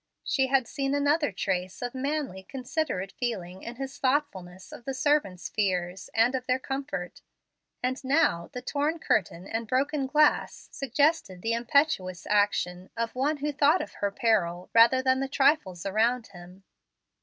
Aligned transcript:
She 0.23 0.47
had 0.47 0.67
seen 0.67 0.95
another 0.95 1.31
trace 1.31 1.79
of 1.83 1.93
manly, 1.93 2.41
considerate 2.49 3.11
feeling 3.19 3.61
in 3.61 3.75
his 3.75 3.99
thoughtfulness 3.99 4.71
of 4.71 4.83
the 4.85 4.95
servants' 4.95 5.47
fears, 5.47 6.09
and 6.15 6.33
of 6.33 6.47
their 6.47 6.57
comfort. 6.57 7.21
And 7.83 8.03
now 8.03 8.49
the 8.51 8.63
torn 8.63 8.97
curtain 8.97 9.45
and 9.45 9.67
broken 9.67 10.07
glass 10.07 10.69
suggested 10.71 11.43
the 11.43 11.53
impetuous 11.53 12.25
action 12.25 12.89
of 12.97 13.13
one 13.13 13.37
who 13.37 13.51
thought 13.51 13.79
of 13.79 13.93
her 14.01 14.09
peril 14.09 14.71
rather 14.73 15.03
than 15.03 15.19
of 15.21 15.29
the 15.29 15.35
trifles 15.35 15.85
around 15.85 16.29
him. 16.29 16.63